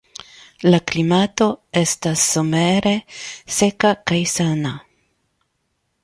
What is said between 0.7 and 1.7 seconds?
klimato